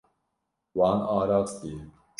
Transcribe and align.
Wan 0.77 0.99
arastiye. 1.17 1.81